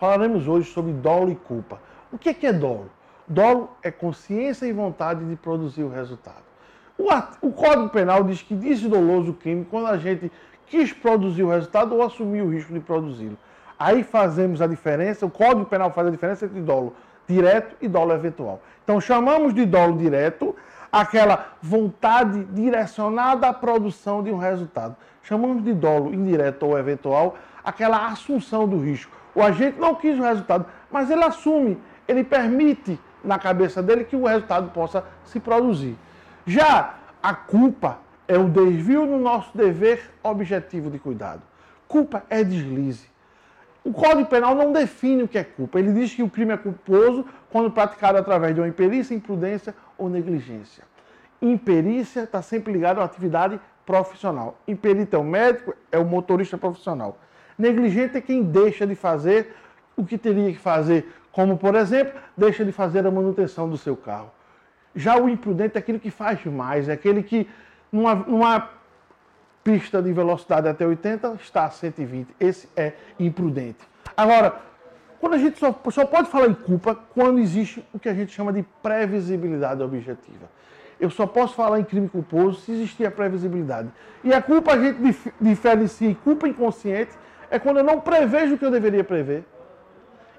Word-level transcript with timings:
Falaremos 0.00 0.48
hoje 0.48 0.72
sobre 0.72 0.92
dolo 0.92 1.30
e 1.30 1.36
culpa. 1.36 1.78
O 2.10 2.16
que 2.16 2.46
é, 2.46 2.52
dolo? 2.54 2.90
Dolo 3.28 3.68
é 3.82 3.90
consciência 3.90 4.64
e 4.64 4.72
vontade 4.72 5.22
de 5.26 5.36
produzir 5.36 5.82
o 5.82 5.90
resultado. 5.90 6.42
O, 6.96 7.08
o 7.46 7.52
Código 7.52 7.90
Penal 7.90 8.24
diz 8.24 8.40
que 8.40 8.54
diz 8.56 8.80
doloso 8.80 9.32
o 9.32 9.34
crime 9.34 9.66
quando 9.70 9.88
a 9.88 9.98
gente 9.98 10.32
quis 10.66 10.90
produzir 10.90 11.42
o 11.42 11.50
resultado 11.50 11.94
ou 11.94 12.02
assumir 12.02 12.40
o 12.40 12.50
risco 12.50 12.72
de 12.72 12.80
produzi-lo. 12.80 13.36
Aí 13.78 14.02
fazemos 14.02 14.62
a 14.62 14.66
diferença, 14.66 15.26
o 15.26 15.30
Código 15.30 15.66
Penal 15.66 15.92
faz 15.92 16.08
a 16.08 16.10
diferença 16.10 16.46
entre 16.46 16.62
dolo 16.62 16.94
direto 17.28 17.76
e 17.78 17.86
dolo 17.86 18.14
eventual. 18.14 18.62
Então 18.82 18.98
chamamos 19.02 19.52
de 19.52 19.66
dolo 19.66 19.98
direto 19.98 20.56
aquela 20.90 21.48
vontade 21.60 22.42
direcionada 22.44 23.48
à 23.48 23.52
produção 23.52 24.22
de 24.22 24.30
um 24.30 24.38
resultado. 24.38 24.96
Chamamos 25.22 25.62
de 25.62 25.74
dolo 25.74 26.14
indireto 26.14 26.64
ou 26.64 26.78
eventual 26.78 27.36
aquela 27.62 28.06
assunção 28.06 28.66
do 28.66 28.78
risco. 28.80 29.19
O 29.34 29.42
agente 29.42 29.78
não 29.78 29.94
quis 29.94 30.18
o 30.18 30.22
resultado, 30.22 30.66
mas 30.90 31.10
ele 31.10 31.24
assume, 31.24 31.78
ele 32.06 32.24
permite 32.24 32.98
na 33.22 33.38
cabeça 33.38 33.82
dele 33.82 34.04
que 34.04 34.16
o 34.16 34.26
resultado 34.26 34.70
possa 34.70 35.04
se 35.24 35.38
produzir. 35.38 35.96
Já 36.46 36.94
a 37.22 37.34
culpa 37.34 37.98
é 38.26 38.38
o 38.38 38.48
desvio 38.48 39.06
no 39.06 39.18
nosso 39.18 39.56
dever 39.56 40.10
objetivo 40.22 40.90
de 40.90 40.98
cuidado. 40.98 41.42
Culpa 41.86 42.24
é 42.30 42.42
deslize. 42.42 43.08
O 43.82 43.92
Código 43.92 44.28
Penal 44.28 44.54
não 44.54 44.72
define 44.72 45.22
o 45.22 45.28
que 45.28 45.38
é 45.38 45.44
culpa. 45.44 45.78
Ele 45.78 45.92
diz 45.92 46.14
que 46.14 46.22
o 46.22 46.28
crime 46.28 46.52
é 46.52 46.56
culposo 46.56 47.24
quando 47.50 47.70
praticado 47.70 48.18
através 48.18 48.54
de 48.54 48.60
uma 48.60 48.68
imperícia, 48.68 49.14
imprudência 49.14 49.74
ou 49.96 50.08
negligência. 50.08 50.84
Imperícia 51.40 52.24
está 52.24 52.42
sempre 52.42 52.72
ligado 52.72 53.00
à 53.00 53.04
atividade 53.04 53.58
profissional. 53.86 54.58
Imperito 54.68 55.16
é 55.16 55.18
o 55.18 55.24
médico, 55.24 55.74
é 55.90 55.98
o 55.98 56.04
motorista 56.04 56.58
profissional. 56.58 57.18
Negligente 57.60 58.16
é 58.16 58.20
quem 58.20 58.42
deixa 58.42 58.86
de 58.86 58.94
fazer 58.94 59.54
o 59.94 60.04
que 60.04 60.16
teria 60.16 60.50
que 60.50 60.58
fazer, 60.58 61.12
como, 61.30 61.58
por 61.58 61.74
exemplo, 61.74 62.18
deixa 62.36 62.64
de 62.64 62.72
fazer 62.72 63.06
a 63.06 63.10
manutenção 63.10 63.68
do 63.68 63.76
seu 63.76 63.94
carro. 63.94 64.30
Já 64.96 65.16
o 65.16 65.28
imprudente 65.28 65.76
é 65.76 65.78
aquele 65.78 65.98
que 65.98 66.10
faz 66.10 66.42
mais, 66.46 66.88
é 66.88 66.92
aquele 66.92 67.22
que, 67.22 67.46
numa, 67.92 68.14
numa 68.14 68.70
pista 69.62 70.00
de 70.00 70.10
velocidade 70.10 70.68
até 70.68 70.86
80, 70.86 71.34
está 71.40 71.66
a 71.66 71.70
120. 71.70 72.34
Esse 72.40 72.66
é 72.74 72.94
imprudente. 73.18 73.86
Agora, 74.16 74.58
quando 75.20 75.34
a 75.34 75.38
gente 75.38 75.58
só, 75.58 75.78
só 75.90 76.06
pode 76.06 76.30
falar 76.30 76.48
em 76.48 76.54
culpa 76.54 76.94
quando 77.14 77.40
existe 77.40 77.84
o 77.92 77.98
que 77.98 78.08
a 78.08 78.14
gente 78.14 78.32
chama 78.32 78.54
de 78.54 78.64
previsibilidade 78.82 79.82
objetiva. 79.82 80.48
Eu 80.98 81.10
só 81.10 81.26
posso 81.26 81.54
falar 81.54 81.78
em 81.78 81.84
crime 81.84 82.08
culposo 82.08 82.60
se 82.60 82.72
existir 82.72 83.06
a 83.06 83.10
previsibilidade. 83.10 83.90
E 84.24 84.32
a 84.32 84.40
culpa 84.40 84.72
a 84.72 84.78
gente 84.78 85.16
diferencia 85.40 86.08
em 86.08 86.14
culpa 86.14 86.48
inconsciente 86.48 87.12
é 87.50 87.58
quando 87.58 87.78
eu 87.78 87.84
não 87.84 88.00
prevejo 88.00 88.54
o 88.54 88.58
que 88.58 88.64
eu 88.64 88.70
deveria 88.70 89.02
prever. 89.02 89.44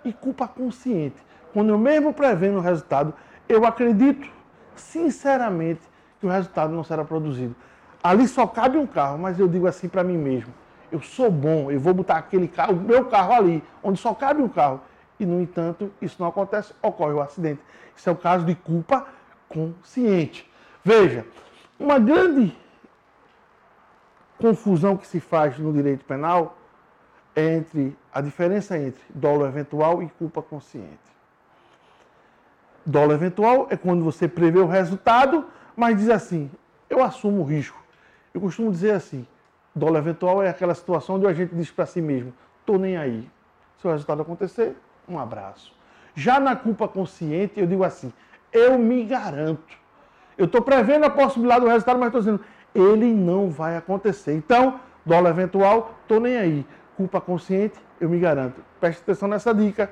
E 0.04 0.14
culpa 0.14 0.48
consciente, 0.48 1.17
quando 1.54 1.70
eu 1.70 1.78
mesmo 1.78 2.14
prevendo 2.14 2.58
o 2.58 2.62
resultado, 2.62 3.14
eu 3.48 3.66
acredito 3.66 4.28
sinceramente 4.76 5.82
que 6.20 6.26
o 6.26 6.30
resultado 6.30 6.73
não 6.73 6.84
será 6.84 7.04
produzido. 7.04 7.56
Ali 8.02 8.28
só 8.28 8.48
cabe 8.48 8.78
um 8.78 8.88
carro, 8.88 9.20
mas 9.20 9.39
eu 9.39 9.48
digo 9.48 9.67
assim 9.67 9.88
para 9.88 10.04
mim 10.04 10.17
mesmo: 10.17 10.52
eu 10.92 11.02
sou 11.02 11.30
bom, 11.30 11.70
eu 11.70 11.80
vou 11.80 11.94
botar 11.94 12.17
aquele 12.17 12.48
carro, 12.48 12.73
o 12.73 12.80
meu 12.80 13.06
carro 13.06 13.34
ali, 13.34 13.64
onde 13.84 14.00
só 14.00 14.14
cabe 14.14 14.42
um 14.42 14.50
carro. 14.50 14.82
E, 15.20 15.26
no 15.26 15.39
entanto, 15.39 15.92
isso 16.02 16.16
não 16.20 16.28
acontece, 16.28 16.73
ocorre 16.82 17.14
o 17.14 17.22
acidente. 17.22 17.62
Isso 17.95 18.09
é 18.09 18.12
o 18.12 18.16
caso 18.16 18.44
de 18.44 18.56
culpa 18.56 19.06
consciente. 19.48 20.50
Veja, 20.84 21.28
uma 21.80 22.00
grande 22.00 22.58
confusão 24.39 24.98
que 24.98 25.06
se 25.06 25.20
faz 25.20 25.59
no 25.59 25.72
direito 25.72 26.04
penal 26.06 26.58
entre 27.36 27.95
a 28.14 28.22
diferença 28.22 28.78
entre 28.78 29.02
dolo 29.10 29.45
eventual 29.45 30.04
e 30.04 30.10
culpa 30.10 30.42
consciente. 30.42 31.00
Dolo 32.86 33.14
eventual 33.14 33.67
é 33.70 33.78
quando 33.78 34.04
você 34.04 34.28
prevê 34.28 34.60
o 34.60 34.67
resultado, 34.67 35.45
mas 35.76 35.98
diz 35.98 36.10
assim: 36.10 36.50
eu 36.89 37.04
assumo 37.04 37.42
o 37.42 37.45
risco. 37.45 37.80
Eu 38.33 38.42
costumo 38.42 38.72
dizer 38.72 38.92
assim: 38.92 39.26
dolo 39.73 39.98
eventual 39.98 40.42
é 40.44 40.50
aquela 40.50 40.73
situação 40.73 41.16
onde 41.16 41.28
a 41.28 41.33
gente 41.33 41.55
diz 41.55 41.72
para 41.72 41.86
si 41.86 42.02
mesmo: 42.02 42.33
estou 42.60 42.78
nem 42.78 42.98
aí. 42.98 43.30
Se 43.78 43.88
o 43.88 43.92
resultado 43.92 44.22
acontecer, 44.22 44.76
um 45.08 45.17
abraço. 45.17 45.73
Já 46.14 46.39
na 46.39 46.55
culpa 46.55 46.88
consciente, 46.88 47.60
eu 47.60 47.67
digo 47.67 47.84
assim: 47.84 48.11
eu 48.52 48.78
me 48.78 49.05
garanto. 49.05 49.80
Eu 50.38 50.45
estou 50.45 50.61
prevendo 50.61 51.05
a 51.05 51.10
possibilidade 51.10 51.61
do 51.61 51.67
resultado, 51.67 52.00
mas 52.00 52.08
estou 52.08 52.22
dizendo: 52.22 52.42
ele 52.73 53.14
não 53.14 53.50
vai 53.50 53.78
acontecer. 53.78 54.34
Então, 54.34 54.80
dolo 55.05 55.28
eventual, 55.28 55.95
estou 56.02 56.20
nem 56.20 56.38
aí. 56.38 56.66
Culpa 56.96 57.20
consciente, 57.22 57.80
eu 58.00 58.10
me 58.10 58.20
garanto. 58.20 58.62
Preste 58.80 59.02
atenção 59.02 59.28
nessa 59.28 59.54
dica. 59.54 59.92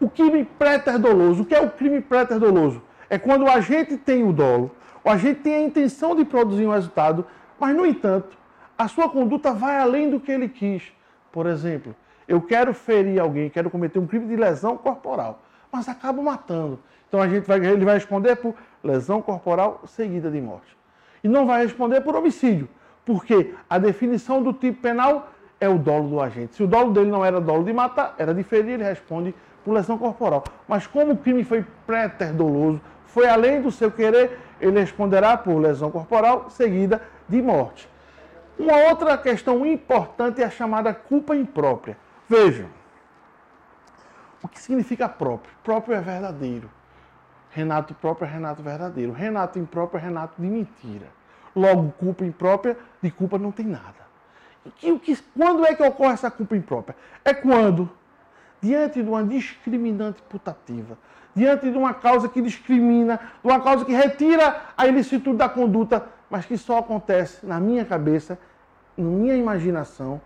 O 0.00 0.08
crime 0.08 0.44
pré-terdoloso. 0.44 1.42
O 1.42 1.46
que 1.46 1.54
é 1.54 1.60
o 1.60 1.70
crime 1.70 2.00
pré-terdoloso? 2.00 2.82
É 3.08 3.18
quando 3.18 3.42
o 3.42 3.50
agente 3.50 3.96
tem 3.96 4.24
o 4.24 4.32
dolo, 4.32 4.70
o 5.04 5.10
agente 5.10 5.40
tem 5.40 5.54
a 5.54 5.62
intenção 5.62 6.16
de 6.16 6.24
produzir 6.24 6.66
um 6.66 6.72
resultado, 6.72 7.26
mas, 7.60 7.76
no 7.76 7.84
entanto, 7.84 8.36
a 8.76 8.88
sua 8.88 9.08
conduta 9.08 9.52
vai 9.52 9.78
além 9.78 10.10
do 10.10 10.18
que 10.18 10.32
ele 10.32 10.48
quis. 10.48 10.92
Por 11.30 11.46
exemplo, 11.46 11.94
eu 12.26 12.40
quero 12.40 12.72
ferir 12.72 13.20
alguém, 13.20 13.50
quero 13.50 13.70
cometer 13.70 13.98
um 13.98 14.06
crime 14.06 14.26
de 14.26 14.36
lesão 14.36 14.76
corporal, 14.76 15.42
mas 15.70 15.88
acabo 15.88 16.22
matando. 16.22 16.78
Então 17.06 17.20
a 17.20 17.28
gente 17.28 17.46
vai, 17.46 17.58
ele 17.64 17.84
vai 17.84 17.94
responder 17.94 18.36
por 18.36 18.54
lesão 18.82 19.20
corporal 19.20 19.82
seguida 19.86 20.30
de 20.30 20.40
morte. 20.40 20.76
E 21.22 21.28
não 21.28 21.46
vai 21.46 21.62
responder 21.62 22.00
por 22.00 22.16
homicídio, 22.16 22.68
porque 23.04 23.54
a 23.68 23.78
definição 23.78 24.42
do 24.42 24.52
tipo 24.52 24.80
penal 24.80 25.30
é 25.62 25.68
o 25.68 25.78
dolo 25.78 26.08
do 26.08 26.20
agente. 26.20 26.56
Se 26.56 26.62
o 26.64 26.66
dolo 26.66 26.92
dele 26.92 27.08
não 27.08 27.24
era 27.24 27.40
dolo 27.40 27.62
de 27.62 27.72
matar, 27.72 28.16
era 28.18 28.34
de 28.34 28.42
ferir, 28.42 28.72
ele 28.72 28.82
responde 28.82 29.32
por 29.64 29.72
lesão 29.72 29.96
corporal. 29.96 30.42
Mas 30.66 30.88
como 30.88 31.12
o 31.12 31.16
crime 31.16 31.44
foi 31.44 31.64
pré-terdoloso, 31.86 32.80
foi 33.06 33.28
além 33.28 33.62
do 33.62 33.70
seu 33.70 33.88
querer, 33.88 34.40
ele 34.60 34.80
responderá 34.80 35.36
por 35.36 35.56
lesão 35.58 35.88
corporal 35.88 36.50
seguida 36.50 37.00
de 37.28 37.40
morte. 37.40 37.88
Uma 38.58 38.76
outra 38.88 39.16
questão 39.16 39.64
importante 39.64 40.42
é 40.42 40.46
a 40.46 40.50
chamada 40.50 40.92
culpa 40.92 41.36
imprópria. 41.36 41.96
Vejam, 42.28 42.66
o 44.42 44.48
que 44.48 44.60
significa 44.60 45.08
próprio? 45.08 45.54
Próprio 45.62 45.94
é 45.94 46.00
verdadeiro. 46.00 46.68
Renato 47.50 47.94
próprio 47.94 48.26
é 48.26 48.30
Renato 48.30 48.62
verdadeiro. 48.64 49.12
Renato 49.12 49.60
impróprio 49.60 50.00
é 50.00 50.02
Renato 50.02 50.42
de 50.42 50.48
mentira. 50.48 51.06
Logo, 51.54 51.92
culpa 51.92 52.24
imprópria, 52.24 52.76
de 53.00 53.12
culpa 53.12 53.38
não 53.38 53.52
tem 53.52 53.66
nada. 53.66 54.02
E 54.82 54.98
que, 54.98 55.16
quando 55.36 55.64
é 55.64 55.74
que 55.74 55.82
ocorre 55.82 56.14
essa 56.14 56.30
culpa 56.30 56.56
imprópria? 56.56 56.96
É 57.24 57.34
quando, 57.34 57.90
diante 58.60 59.02
de 59.02 59.08
uma 59.08 59.24
discriminante 59.24 60.22
putativa, 60.22 60.96
diante 61.34 61.70
de 61.70 61.76
uma 61.76 61.94
causa 61.94 62.28
que 62.28 62.40
discrimina, 62.40 63.18
de 63.42 63.50
uma 63.50 63.60
causa 63.60 63.84
que 63.84 63.92
retira 63.92 64.62
a 64.76 64.86
ilicitude 64.86 65.36
da 65.36 65.48
conduta, 65.48 66.06
mas 66.30 66.46
que 66.46 66.56
só 66.56 66.78
acontece 66.78 67.44
na 67.44 67.58
minha 67.58 67.84
cabeça, 67.84 68.38
na 68.96 69.04
minha 69.04 69.36
imaginação, 69.36 70.20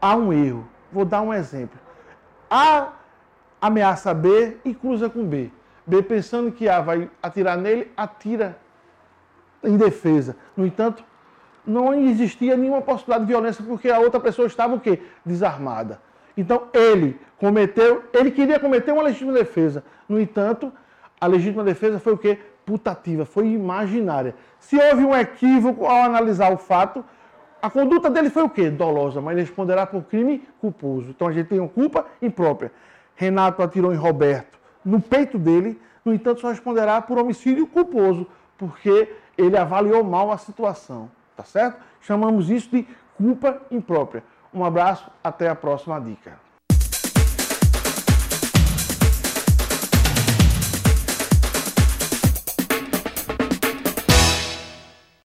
há 0.00 0.14
um 0.16 0.32
erro. 0.32 0.68
Vou 0.92 1.04
dar 1.04 1.22
um 1.22 1.32
exemplo. 1.32 1.78
A 2.50 2.92
ameaça 3.60 4.12
B 4.12 4.58
e 4.64 4.74
cruza 4.74 5.08
com 5.08 5.24
B. 5.24 5.50
B 5.86 6.02
pensando 6.02 6.52
que 6.52 6.68
A 6.68 6.80
vai 6.80 7.10
atirar 7.22 7.56
nele, 7.56 7.90
atira 7.96 8.58
em 9.64 9.76
defesa. 9.76 10.36
No 10.56 10.66
entanto, 10.66 11.04
não 11.66 11.94
existia 11.94 12.56
nenhuma 12.56 12.82
possibilidade 12.82 13.24
de 13.24 13.32
violência 13.32 13.64
porque 13.64 13.88
a 13.88 13.98
outra 13.98 14.20
pessoa 14.20 14.46
estava 14.46 14.74
o 14.74 14.80
quê? 14.80 15.00
Desarmada. 15.24 16.00
Então 16.36 16.64
ele 16.72 17.18
cometeu, 17.38 18.04
ele 18.12 18.30
queria 18.30 18.58
cometer 18.58 18.92
uma 18.92 19.02
legítima 19.02 19.32
defesa. 19.32 19.84
No 20.08 20.20
entanto, 20.20 20.72
a 21.20 21.26
legítima 21.26 21.62
defesa 21.62 21.98
foi 21.98 22.12
o 22.12 22.18
quê? 22.18 22.38
putativa, 22.64 23.24
foi 23.24 23.48
imaginária. 23.48 24.34
Se 24.58 24.76
houve 24.76 25.04
um 25.04 25.14
equívoco 25.14 25.84
ao 25.84 26.02
analisar 26.04 26.52
o 26.52 26.56
fato, 26.56 27.04
a 27.60 27.70
conduta 27.70 28.10
dele 28.10 28.30
foi 28.30 28.42
o 28.42 28.48
quê? 28.48 28.70
Dolosa, 28.70 29.20
mas 29.20 29.32
ele 29.32 29.42
responderá 29.42 29.86
por 29.86 30.02
crime 30.04 30.46
culposo. 30.60 31.10
Então 31.10 31.28
a 31.28 31.32
gente 31.32 31.48
tem 31.48 31.58
uma 31.60 31.68
culpa 31.68 32.06
imprópria. 32.20 32.72
Renato 33.14 33.62
atirou 33.62 33.92
em 33.92 33.96
Roberto 33.96 34.58
no 34.84 35.00
peito 35.00 35.38
dele, 35.38 35.80
no 36.04 36.12
entanto, 36.12 36.40
só 36.40 36.48
responderá 36.48 37.00
por 37.00 37.18
homicídio 37.18 37.66
culposo, 37.66 38.26
porque 38.58 39.14
ele 39.38 39.56
avaliou 39.56 40.02
mal 40.02 40.32
a 40.32 40.38
situação. 40.38 41.08
Tá 41.36 41.44
certo? 41.44 41.80
Chamamos 42.00 42.50
isso 42.50 42.70
de 42.70 42.86
culpa 43.16 43.60
imprópria. 43.70 44.22
Um 44.52 44.64
abraço, 44.64 45.10
até 45.22 45.48
a 45.48 45.54
próxima 45.54 46.00
dica. 46.00 46.38